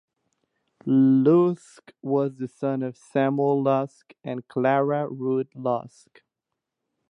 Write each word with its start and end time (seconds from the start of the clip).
Lusk 0.83 1.91
was 2.01 2.35
the 2.37 2.47
son 2.47 2.81
of 2.81 2.97
Samuel 2.97 3.61
Lusk 3.61 4.15
and 4.23 4.47
Clara 4.47 5.07
Root 5.07 5.55
Lusk. 5.55 6.23